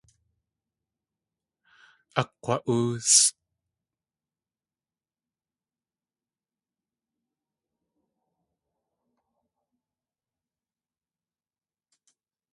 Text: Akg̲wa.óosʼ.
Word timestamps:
Akg̲wa.óosʼ. 2.21 3.27